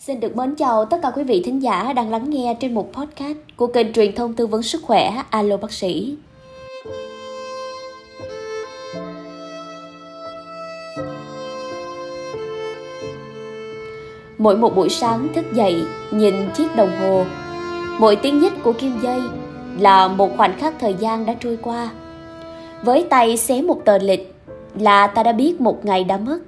[0.00, 2.92] Xin được mến chào tất cả quý vị thính giả đang lắng nghe trên một
[2.92, 6.16] podcast của kênh truyền thông tư vấn sức khỏe Alo Bác sĩ.
[14.38, 17.24] Mỗi một buổi sáng thức dậy, nhìn chiếc đồng hồ,
[17.98, 19.20] mỗi tiếng nhích của kim dây
[19.78, 21.90] là một khoảnh khắc thời gian đã trôi qua.
[22.82, 24.34] Với tay xé một tờ lịch
[24.74, 26.38] là ta đã biết một ngày đã mất.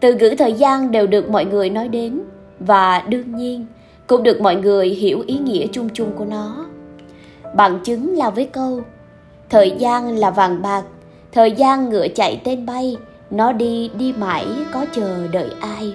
[0.00, 2.20] Từ ngữ thời gian đều được mọi người nói đến
[2.66, 3.66] và đương nhiên
[4.06, 6.66] cũng được mọi người hiểu ý nghĩa chung chung của nó.
[7.56, 8.82] Bằng chứng là với câu
[9.50, 10.82] Thời gian là vàng bạc,
[11.32, 12.96] thời gian ngựa chạy tên bay,
[13.30, 15.94] nó đi đi mãi có chờ đợi ai.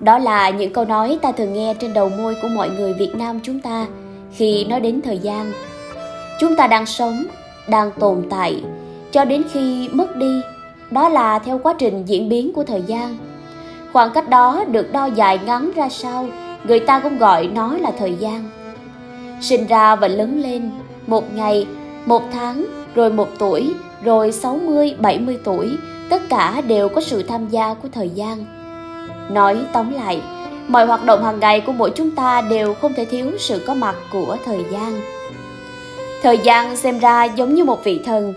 [0.00, 3.14] Đó là những câu nói ta thường nghe trên đầu môi của mọi người Việt
[3.14, 3.86] Nam chúng ta
[4.32, 5.52] khi nói đến thời gian.
[6.40, 7.24] Chúng ta đang sống,
[7.68, 8.64] đang tồn tại
[9.12, 10.40] cho đến khi mất đi.
[10.90, 13.16] Đó là theo quá trình diễn biến của thời gian
[13.92, 16.28] Khoảng cách đó được đo dài ngắn ra sao,
[16.64, 18.50] người ta cũng gọi nó là thời gian.
[19.40, 20.70] Sinh ra và lớn lên,
[21.06, 21.66] một ngày,
[22.06, 25.70] một tháng, rồi một tuổi, rồi 60, 70 tuổi,
[26.10, 28.44] tất cả đều có sự tham gia của thời gian.
[29.30, 30.22] Nói tóm lại,
[30.68, 33.74] mọi hoạt động hàng ngày của mỗi chúng ta đều không thể thiếu sự có
[33.74, 35.00] mặt của thời gian.
[36.22, 38.34] Thời gian xem ra giống như một vị thần,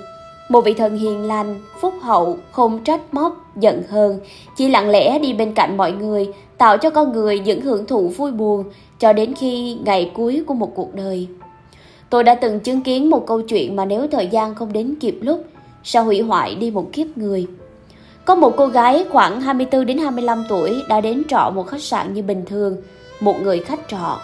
[0.52, 4.20] một vị thần hiền lành, phúc hậu, không trách móc, giận hờn,
[4.56, 8.08] chỉ lặng lẽ đi bên cạnh mọi người, tạo cho con người những hưởng thụ
[8.08, 8.64] vui buồn
[9.00, 11.28] cho đến khi ngày cuối của một cuộc đời.
[12.10, 15.18] Tôi đã từng chứng kiến một câu chuyện mà nếu thời gian không đến kịp
[15.22, 15.44] lúc,
[15.84, 17.48] sẽ hủy hoại đi một kiếp người.
[18.26, 22.14] Có một cô gái khoảng 24 đến 25 tuổi đã đến trọ một khách sạn
[22.14, 22.78] như bình thường,
[23.20, 24.20] một người khách trọ.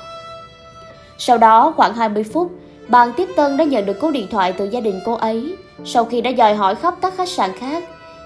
[1.17, 2.51] Sau đó khoảng 20 phút,
[2.87, 5.55] Bàn tiếp tân đã nhận được cú điện thoại từ gia đình cô ấy.
[5.85, 7.83] Sau khi đã dòi hỏi khắp các khách sạn khác,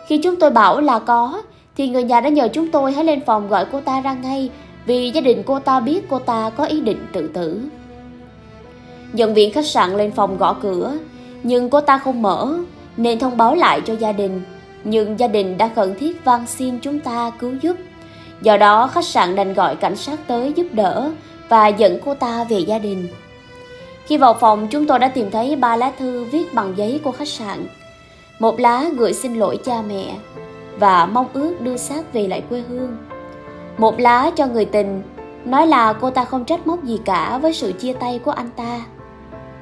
[0.08, 1.42] khi chúng tôi bảo là có,
[1.78, 4.50] thì người nhà đã nhờ chúng tôi hãy lên phòng gọi cô ta ra ngay
[4.86, 7.62] vì gia đình cô ta biết cô ta có ý định tự tử.
[9.14, 10.94] Nhân viên khách sạn lên phòng gõ cửa,
[11.44, 12.58] nhưng cô ta không mở,
[12.97, 14.41] nên thông báo lại cho gia đình.
[14.84, 17.75] Nhưng gia đình đã khẩn thiết van xin chúng ta cứu giúp.
[18.41, 21.12] Do đó khách sạn đành gọi cảnh sát tới giúp đỡ
[21.50, 23.08] và dẫn cô ta về gia đình.
[24.11, 27.11] Khi vào phòng, chúng tôi đã tìm thấy ba lá thư viết bằng giấy của
[27.11, 27.67] khách sạn.
[28.39, 30.16] Một lá gửi xin lỗi cha mẹ
[30.79, 32.97] và mong ước đưa xác về lại quê hương.
[33.77, 35.01] Một lá cho người tình,
[35.45, 38.49] nói là cô ta không trách móc gì cả với sự chia tay của anh
[38.55, 38.85] ta.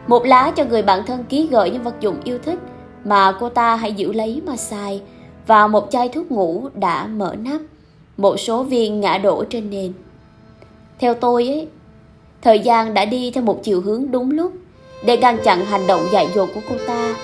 [0.08, 2.60] Một lá cho người bạn thân ký gửi những vật dụng yêu thích
[3.06, 5.02] mà cô ta hãy giữ lấy mà xài
[5.48, 7.62] và một chai thuốc ngủ đã mở nắp,
[8.18, 9.94] một số viên ngã đổ trên nền.
[11.00, 11.68] Theo tôi ấy,
[12.42, 14.52] Thời gian đã đi theo một chiều hướng đúng lúc
[15.06, 17.16] để ngăn chặn hành động dại dột của cô ta.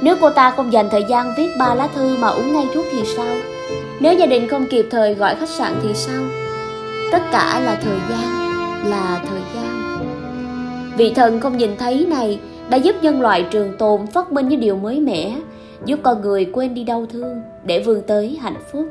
[0.00, 2.84] Nếu cô ta không dành thời gian viết ba lá thư mà uống ngay thuốc
[2.92, 3.36] thì sao?
[4.00, 6.22] Nếu gia đình không kịp thời gọi khách sạn thì sao?
[7.12, 8.50] Tất cả là thời gian,
[8.90, 9.98] là thời gian.
[10.96, 14.60] Vị thần không nhìn thấy này đã giúp nhân loại trường tồn phát minh những
[14.60, 15.32] điều mới mẻ,
[15.84, 18.86] giúp con người quên đi đau thương để vươn tới hạnh phúc.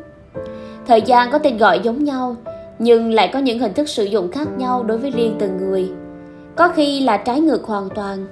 [0.88, 2.36] Thời gian có tên gọi giống nhau,
[2.80, 5.90] nhưng lại có những hình thức sử dụng khác nhau đối với riêng từng người.
[6.56, 8.28] Có khi là trái ngược hoàn toàn.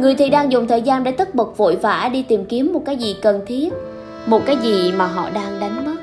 [0.00, 2.82] Người thì đang dùng thời gian để tất bật vội vã đi tìm kiếm một
[2.86, 3.72] cái gì cần thiết,
[4.26, 6.02] một cái gì mà họ đang đánh mất.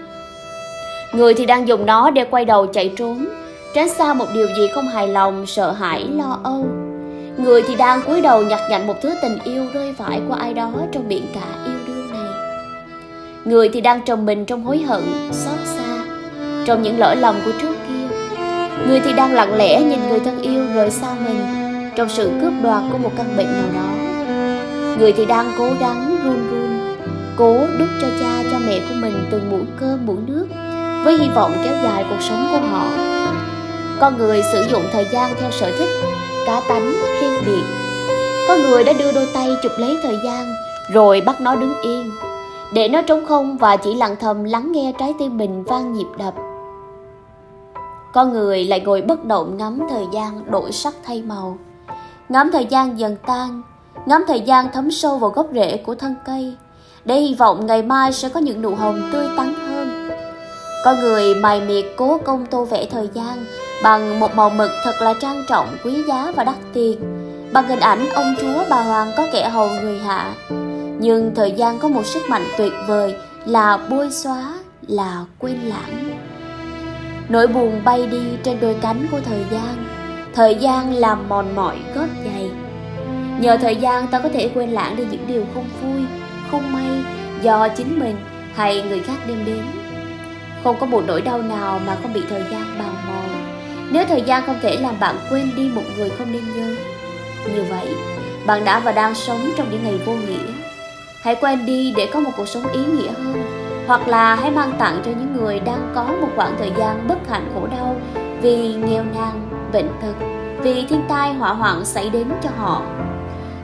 [1.13, 3.25] Người thì đang dùng nó để quay đầu chạy trốn,
[3.75, 6.65] tránh xa một điều gì không hài lòng, sợ hãi, lo âu.
[7.37, 10.53] Người thì đang cúi đầu nhặt nhạnh một thứ tình yêu rơi vãi của ai
[10.53, 12.33] đó trong biển cả yêu đương này.
[13.45, 15.01] Người thì đang trồng mình trong hối hận,
[15.31, 15.78] xót xa
[16.69, 18.15] trong những lỗi lầm của trước kia.
[18.87, 21.41] Người thì đang lặng lẽ nhìn người thân yêu rời xa mình
[21.95, 23.89] trong sự cướp đoạt của một căn bệnh nào đó.
[24.99, 26.97] Người thì đang cố gắng run run,
[27.37, 30.47] cố đút cho cha cho mẹ của mình từng muỗng cơm muỗng nước
[31.03, 32.85] với hy vọng kéo dài cuộc sống của họ.
[33.99, 35.89] Con người sử dụng thời gian theo sở thích,
[36.45, 37.63] cá tánh, riêng biệt.
[38.47, 40.53] Có người đã đưa đôi tay chụp lấy thời gian
[40.93, 42.11] rồi bắt nó đứng yên
[42.73, 46.07] để nó trống không và chỉ lặng thầm lắng nghe trái tim mình vang nhịp
[46.17, 46.33] đập
[48.13, 51.57] con người lại ngồi bất động ngắm thời gian đổi sắc thay màu.
[52.29, 53.61] Ngắm thời gian dần tan,
[54.05, 56.55] ngắm thời gian thấm sâu vào gốc rễ của thân cây.
[57.05, 60.09] Để hy vọng ngày mai sẽ có những nụ hồng tươi tắn hơn.
[60.85, 63.45] Con người mài miệt cố công tô vẽ thời gian
[63.83, 66.99] bằng một màu mực thật là trang trọng, quý giá và đắt tiền,
[67.53, 70.33] bằng hình ảnh ông chúa bà hoàng có kẻ hầu người hạ.
[70.99, 73.15] Nhưng thời gian có một sức mạnh tuyệt vời
[73.45, 74.53] là bôi xóa,
[74.87, 76.08] là quên lãng.
[77.29, 79.85] Nỗi buồn bay đi trên đôi cánh của thời gian.
[80.33, 82.51] Thời gian làm mòn mỏi gót giày.
[83.39, 86.01] Nhờ thời gian ta có thể quên lãng đi những điều không vui,
[86.51, 87.03] không may
[87.41, 88.15] Do chính mình
[88.55, 89.61] hay người khác đem đến.
[90.63, 93.29] Không có một nỗi đau nào mà không bị thời gian bào mòn.
[93.91, 96.75] Nếu thời gian không thể làm bạn quên đi một người không nên nhớ,
[97.55, 97.87] như vậy
[98.45, 100.53] bạn đã và đang sống trong những ngày vô nghĩa.
[101.21, 103.43] Hãy quên đi để có một cuộc sống ý nghĩa hơn,
[103.89, 107.29] hoặc là hãy mang tặng cho những người đang có một khoảng thời gian bất
[107.29, 107.95] hạnh khổ đau
[108.41, 110.13] vì nghèo nàn, bệnh tật,
[110.61, 112.81] vì thiên tai hỏa hoạn xảy đến cho họ.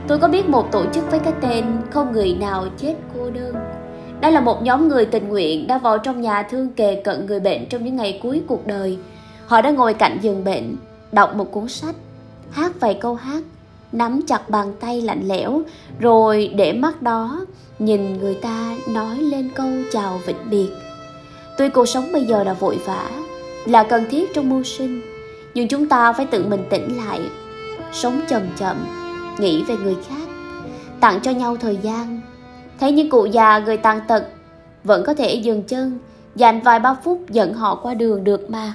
[0.08, 3.54] Tôi có biết một tổ chức với cái tên không người nào chết cô đơn
[4.20, 7.40] đây là một nhóm người tình nguyện đã vào trong nhà thương kề cận người
[7.40, 8.98] bệnh trong những ngày cuối cuộc đời.
[9.46, 10.76] Họ đã ngồi cạnh giường bệnh,
[11.12, 11.94] đọc một cuốn sách,
[12.50, 13.42] hát vài câu hát,
[13.92, 15.62] nắm chặt bàn tay lạnh lẽo,
[16.00, 17.40] rồi để mắt đó
[17.78, 20.70] nhìn người ta nói lên câu chào vĩnh biệt.
[21.58, 23.10] Tuy cuộc sống bây giờ là vội vã,
[23.66, 25.00] là cần thiết trong mưu sinh,
[25.54, 27.20] nhưng chúng ta phải tự mình tỉnh lại,
[27.92, 28.76] sống chậm chậm,
[29.38, 30.26] nghĩ về người khác,
[31.00, 32.20] tặng cho nhau thời gian
[32.80, 34.24] Thấy những cụ già người tàn tật
[34.84, 35.98] Vẫn có thể dừng chân
[36.34, 38.74] Dành vài ba phút dẫn họ qua đường được mà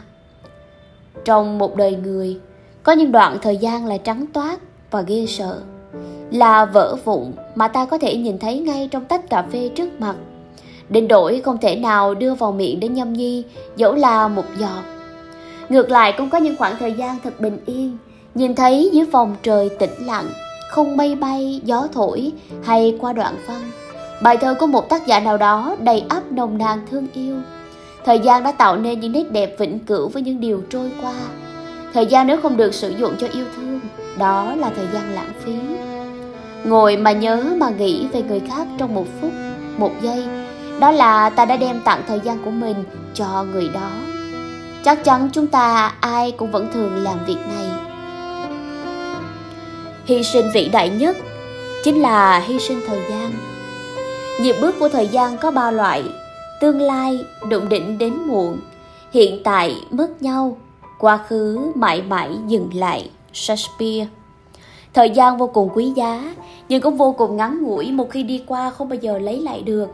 [1.26, 2.40] Trong một đời người
[2.84, 4.60] Có những đoạn thời gian là trắng toát
[4.92, 5.62] và ghê sợ
[6.32, 10.02] Là vỡ vụn mà ta có thể nhìn thấy ngay trong tách cà phê trước
[10.02, 10.16] mặt
[10.90, 13.44] Đến đổi không thể nào đưa vào miệng để nhâm nhi
[13.76, 14.84] Dẫu là một giọt
[15.70, 17.98] Ngược lại cũng có những khoảng thời gian thật bình yên
[18.36, 20.26] Nhìn thấy dưới vòng trời tĩnh lặng
[20.70, 22.32] Không mây bay, gió thổi
[22.64, 23.62] hay qua đoạn văn
[24.22, 27.36] Bài thơ của một tác giả nào đó đầy ắp nồng nàn thương yêu.
[28.06, 31.14] Thời gian đã tạo nên những nét đẹp vĩnh cửu với những điều trôi qua.
[31.94, 33.80] Thời gian nếu không được sử dụng cho yêu thương,
[34.18, 35.54] đó là thời gian lãng phí.
[36.64, 39.32] Ngồi mà nhớ mà nghĩ về người khác trong một phút,
[39.78, 40.24] một giây,
[40.80, 43.92] đó là ta đã đem tặng thời gian của mình cho người đó.
[44.84, 47.66] Chắc chắn chúng ta ai cũng vẫn thường làm việc này.
[50.06, 51.18] Hy sinh vĩ đại nhất
[51.84, 53.32] chính là hy sinh thời gian
[54.42, 56.04] Nhịp bước của thời gian có ba loại,
[56.60, 58.58] tương lai, đụng định đến muộn,
[59.12, 60.58] hiện tại mất nhau,
[61.00, 63.10] quá khứ mãi mãi dừng lại.
[63.34, 64.08] Shakespeare
[64.94, 66.36] Thời gian vô cùng quý giá,
[66.70, 69.62] nhưng cũng vô cùng ngắn ngủi một khi đi qua không bao giờ lấy lại
[69.62, 69.88] được.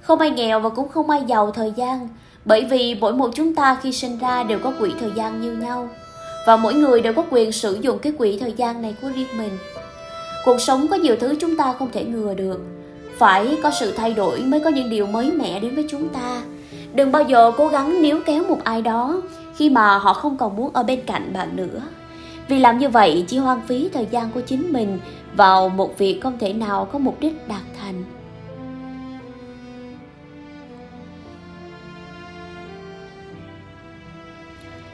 [0.00, 2.08] Không ai nghèo và cũng không ai giàu thời gian,
[2.44, 5.52] bởi vì mỗi một chúng ta khi sinh ra đều có quỹ thời gian như
[5.52, 5.88] nhau.
[6.46, 9.38] Và mỗi người đều có quyền sử dụng cái quỹ thời gian này của riêng
[9.38, 9.58] mình.
[10.44, 12.60] Cuộc sống có nhiều thứ chúng ta không thể ngừa được,
[13.18, 16.42] phải có sự thay đổi mới có những điều mới mẻ đến với chúng ta
[16.94, 19.22] đừng bao giờ cố gắng níu kéo một ai đó
[19.56, 21.82] khi mà họ không còn muốn ở bên cạnh bạn nữa
[22.48, 24.98] vì làm như vậy, chỉ hoang phí thời gian của chính mình
[25.36, 28.04] vào một việc không thể nào có mục đích đạt thành.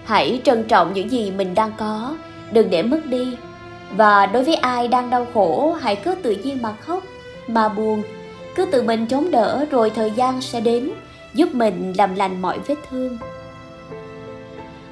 [0.05, 2.17] Hãy trân trọng những gì mình đang có,
[2.52, 3.37] đừng để mất đi.
[3.96, 7.03] Và đối với ai đang đau khổ, hãy cứ tự nhiên mà khóc,
[7.46, 8.03] mà buồn.
[8.55, 10.91] Cứ tự mình chống đỡ, rồi thời gian sẽ đến,
[11.35, 13.19] giúp mình làm lành mọi vết thương.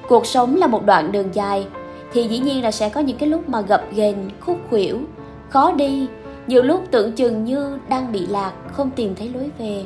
[0.07, 1.67] Cuộc sống là một đoạn đường dài
[2.13, 4.99] thì dĩ nhiên là sẽ có những cái lúc mà gập ghềnh, khúc khuỷu,
[5.49, 6.07] khó đi.
[6.47, 9.83] Nhiều lúc tưởng chừng như đang bị lạc, không tìm thấy lối về.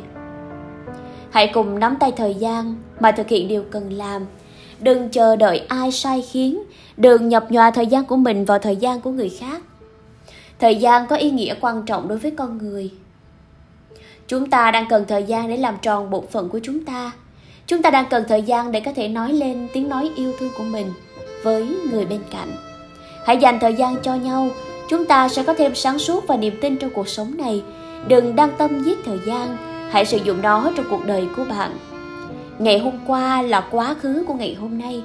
[1.29, 4.25] Hãy cùng nắm tay thời gian mà thực hiện điều cần làm.
[4.79, 6.63] Đừng chờ đợi ai sai khiến.
[6.97, 9.61] Đừng nhập nhòa thời gian của mình vào thời gian của người khác.
[10.59, 12.91] Thời gian có ý nghĩa quan trọng đối với con người.
[14.27, 17.11] Chúng ta đang cần thời gian để làm tròn bổn phận của chúng ta.
[17.67, 20.49] Chúng ta đang cần thời gian để có thể nói lên tiếng nói yêu thương
[20.57, 20.87] của mình
[21.43, 22.51] với người bên cạnh.
[23.25, 24.50] Hãy dành thời gian cho nhau,
[24.89, 27.63] chúng ta sẽ có thêm sáng suốt và niềm tin trong cuộc sống này.
[28.07, 29.57] Đừng đăng tâm giết thời gian,
[29.89, 31.71] hãy sử dụng nó trong cuộc đời của bạn.
[32.59, 35.03] Ngày hôm qua là quá khứ của ngày hôm nay.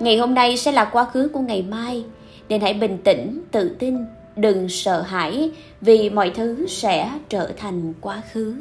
[0.00, 2.04] Ngày hôm nay sẽ là quá khứ của ngày mai.
[2.48, 3.96] Nên hãy bình tĩnh, tự tin,
[4.36, 5.50] đừng sợ hãi
[5.80, 8.54] vì mọi thứ sẽ trở thành quá khứ.